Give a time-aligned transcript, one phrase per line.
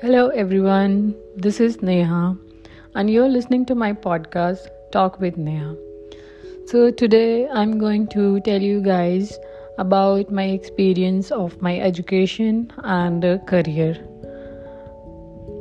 [0.00, 1.14] Hello, everyone.
[1.36, 2.36] This is Neha,
[2.94, 5.74] and you're listening to my podcast, Talk with Neha.
[6.66, 9.38] So, today I'm going to tell you guys
[9.78, 13.96] about my experience of my education and uh, career.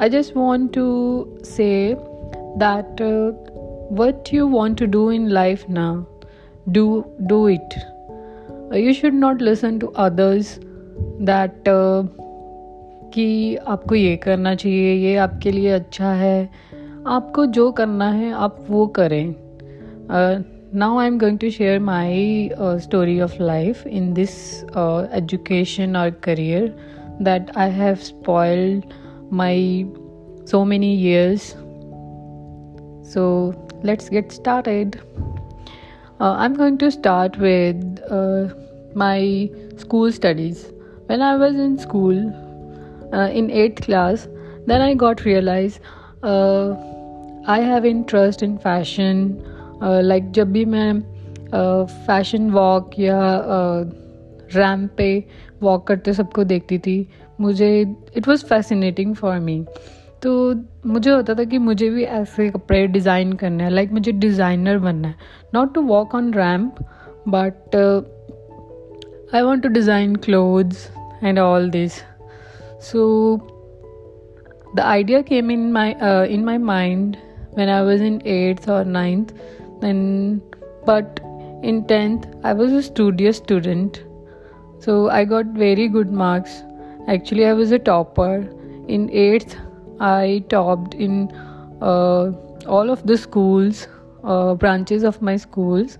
[0.01, 1.93] I just want to say
[2.57, 3.31] that uh,
[4.01, 6.05] what you want to do in life now,
[6.73, 7.79] do do it.
[8.69, 10.59] Uh, you should not listen to others
[11.21, 12.03] that uh,
[13.15, 16.49] कि आपको ये करना चाहिए ये आपके लिए अच्छा है
[17.07, 19.35] आपको जो करना है आप वो करें
[20.75, 24.63] now I am going to share my story of life in this
[25.15, 26.75] education और career
[27.21, 28.83] that I have spoiled
[29.33, 29.85] my
[30.65, 31.55] many years.
[33.03, 35.01] So let's get started.
[36.19, 38.49] Uh, I'm going to start with uh,
[38.93, 40.65] my school studies.
[41.07, 42.44] When I was in school,
[43.15, 44.27] uh, in 8th class
[44.67, 45.79] then i got realized
[46.23, 46.67] uh,
[47.47, 49.27] i have interest in fashion.
[49.81, 51.01] Uh, like जब भी मैं
[52.07, 53.19] fashion walk या
[54.55, 55.07] ramp पे
[55.61, 56.95] walk करते सबको देखती थी
[57.41, 57.69] मुझे
[58.17, 59.65] it was fascinating for me
[60.23, 60.33] तो
[60.85, 65.07] मुझे होता था कि मुझे भी ऐसे कपड़े डिज़ाइन करने हैं लाइक मुझे डिज़ाइनर बनना
[65.07, 65.15] है.
[65.53, 66.75] Not to walk on ramp
[67.27, 67.75] but
[69.35, 70.89] I want to design clothes
[71.23, 72.01] and all this
[72.84, 73.06] so
[74.74, 77.18] the idea came in my uh, in my mind
[77.52, 79.32] when i was in 8th or 9th
[79.80, 80.42] then
[80.86, 81.20] but
[81.62, 84.02] in 10th i was a studious student
[84.78, 86.62] so i got very good marks
[87.08, 88.36] actually i was a topper
[88.88, 89.56] in 8th
[90.00, 91.30] i topped in
[91.82, 92.30] uh,
[92.66, 93.86] all of the schools
[94.24, 95.98] uh, branches of my schools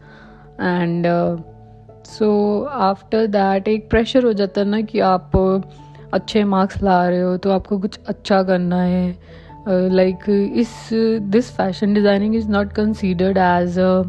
[0.59, 1.07] and
[2.03, 5.37] so after that एक pressure हो जाता है ना कि आप
[6.16, 9.18] अच्छे marks ला रहे हो तो आपको कुछ अच्छा करना है।
[9.68, 10.90] लाइक इस
[11.32, 14.02] this fashion designing is not considered as a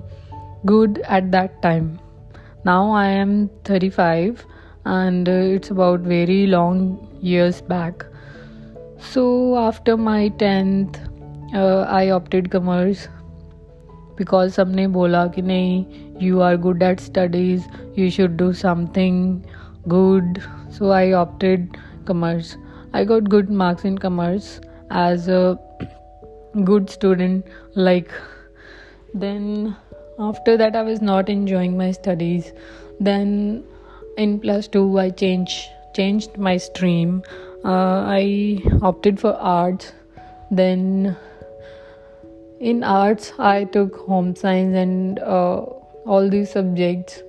[0.67, 1.91] good at that time
[2.67, 4.37] now I am thirty five
[4.87, 8.03] and it's about very long years back
[9.15, 10.99] so after my tenth
[11.55, 13.09] I opted commerce
[14.19, 15.85] because सबने बोला कि नहीं
[16.23, 17.65] you are good at studies
[17.99, 19.41] you should do something
[19.89, 20.39] good
[20.79, 21.69] so I opted
[22.07, 22.57] commerce.
[22.93, 25.59] I got good marks in commerce as a
[26.65, 27.47] good student.
[27.75, 28.11] Like,
[29.13, 29.77] then
[30.19, 32.53] after that, I was not enjoying my studies.
[33.01, 33.65] Then
[34.17, 37.23] in plus two, I changed changed my stream.
[37.65, 39.93] Uh, I opted for arts.
[40.51, 41.17] Then
[42.61, 45.65] in arts, I took home science and uh,
[46.07, 47.23] all these subjects.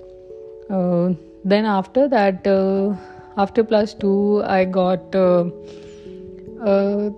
[0.70, 1.14] Uh,
[1.44, 2.94] then after that uh,
[3.37, 5.43] after plus 2 i got uh,
[6.71, 7.09] uh,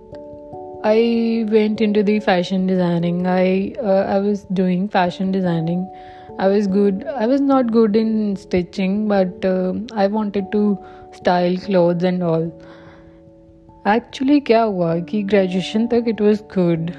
[0.84, 5.82] i went into the fashion designing i uh, i was doing fashion designing
[6.38, 10.78] i was good i was not good in stitching but uh, i wanted to
[11.12, 12.50] style clothes and all
[13.88, 16.90] actually क्या हुआ कि graduation तक it was good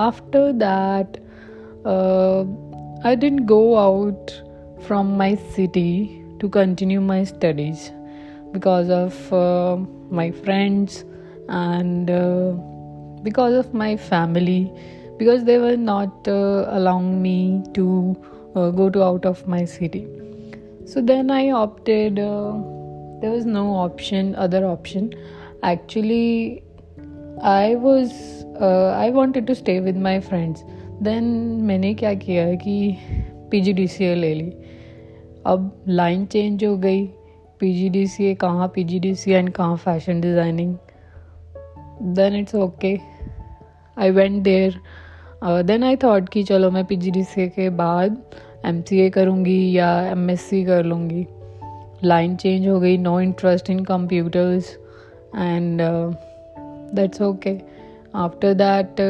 [0.00, 1.16] after that
[3.06, 4.30] I didn't go out
[4.86, 5.92] from my city
[6.40, 7.90] to continue my studies
[8.52, 9.76] because of uh,
[10.10, 11.04] my friends
[11.48, 12.52] and uh,
[13.22, 14.72] because of my family
[15.18, 18.16] because they were not uh, allowing me to
[18.56, 20.06] uh, go to out of my city
[20.84, 22.52] so then i opted uh,
[23.20, 25.12] there was no option other option
[25.62, 26.62] actually
[27.40, 28.12] i was
[28.60, 30.64] uh, i wanted to stay with my friends
[31.06, 31.24] then
[31.68, 32.74] मैंने क्या किया कि
[33.50, 34.50] P G D C ए ले ली
[35.46, 37.06] अब line change हो गई
[37.59, 40.75] P G D C A कहाँ P G D C and कहाँ fashion designing
[42.15, 42.97] then it's okay
[43.97, 44.75] I went there
[45.63, 48.17] then I thought कि चलो मैं पी जी डी सी ए के बाद
[48.65, 51.25] एम सी ए करूँगी या एम एस सी कर लूँगी।
[52.03, 54.71] लाइन चेंज हो गई no interest in computers
[55.35, 55.81] and
[56.95, 57.57] that's okay
[58.15, 59.01] after that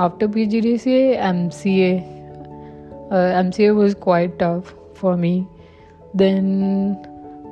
[0.00, 0.94] after P G D C
[1.28, 1.92] M C A
[3.40, 5.46] M C A was quite tough for me
[6.14, 6.96] then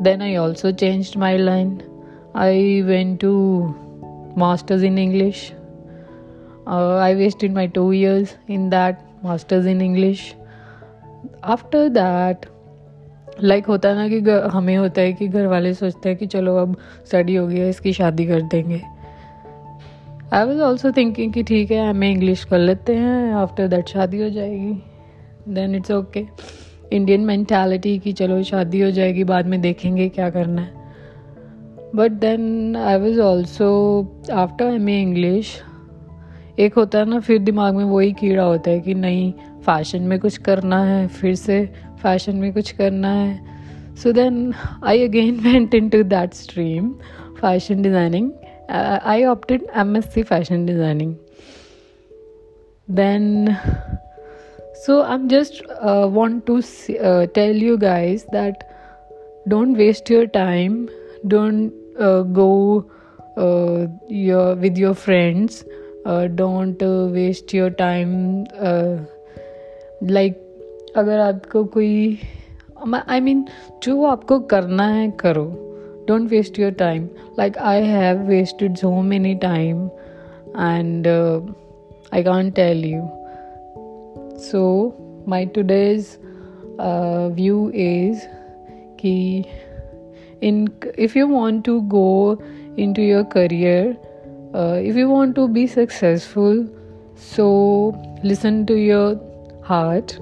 [0.02, 1.82] then i also changed my line
[2.35, 3.75] i went to
[4.37, 5.52] masters in english
[6.67, 10.35] uh, i wasted my two years in that masters in english
[11.43, 12.46] after that
[13.41, 16.26] like like होता है ना कि हमें होता है कि घर वाले सोचते हैं कि
[16.26, 16.76] चलो अब
[17.06, 18.81] स्टडी हो गया इसकी शादी कर देंगे
[20.32, 24.23] आई वॉज़ ऑल्सो थिंकिंग कि ठीक है हमें इंग्लिश कर लेते हैं आफ्टर दैट शादी
[24.23, 24.82] हो जाएगी
[25.49, 26.26] then it's okay
[26.94, 30.82] Indian mentality कि चलो शादी हो जाएगी, बाद में देखेंगे क्या करना है।
[31.94, 33.69] But then I was also
[34.32, 35.56] after M A English
[36.58, 39.32] एक होता है ना, फिर दिमाग में वही कीड़ा होता है कि नहीं
[39.67, 41.64] फ़ैशन में कुछ करना है, फिर से
[42.02, 44.52] फ़ैशन में कुछ करना है। So then
[44.85, 46.93] I again went into that stream
[47.41, 48.31] fashion designing
[49.05, 51.14] I opted M S C fashion designing
[52.88, 53.58] then
[54.83, 56.57] so i'm just uh, want to
[57.00, 58.63] uh, tell you guys that
[59.47, 60.89] don't waste your time
[61.27, 62.85] don't uh, go
[63.38, 65.63] uh, your with your friends
[66.06, 68.45] uh, don't uh, waste your time
[70.01, 70.45] like
[70.97, 72.19] अगर आपको कोई
[73.09, 73.45] I mean
[73.83, 75.45] जो आपको करना है करो
[76.07, 77.07] don't waste your time
[77.39, 79.85] like I have wasted so many time
[80.57, 81.07] and
[82.11, 83.07] I can't tell you.
[84.44, 84.94] so,
[85.26, 86.19] my today's
[86.79, 88.26] uh, view is
[88.99, 89.46] ki
[90.41, 90.69] in
[90.99, 92.43] if you want to go
[92.76, 93.96] into your career,
[94.55, 96.67] uh, if you want to be successful,
[97.14, 97.49] so
[98.23, 99.19] listen to your
[99.62, 100.19] heart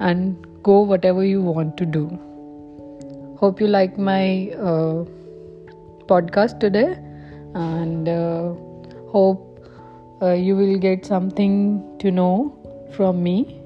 [0.00, 2.06] and go whatever you want to do.
[3.40, 5.04] Hope you like my uh,
[6.12, 6.98] podcast today
[7.54, 8.54] and uh,
[9.10, 9.68] hope
[10.22, 12.63] uh, you will get something to know
[12.96, 13.60] from me.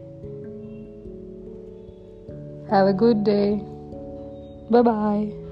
[2.70, 3.56] Have a good day.
[4.70, 5.47] Bye bye.